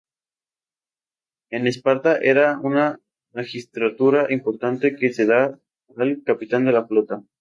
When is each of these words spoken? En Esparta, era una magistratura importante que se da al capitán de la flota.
En 1.51 1.67
Esparta, 1.67 2.17
era 2.17 2.57
una 2.63 2.99
magistratura 3.35 4.31
importante 4.33 4.95
que 4.95 5.13
se 5.13 5.27
da 5.27 5.59
al 5.95 6.23
capitán 6.23 6.65
de 6.65 6.71
la 6.71 6.87
flota. 6.87 7.21